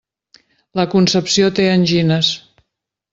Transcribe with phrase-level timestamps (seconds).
[0.79, 2.31] La Concepció té angines.